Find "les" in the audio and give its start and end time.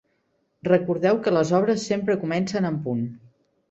1.37-1.53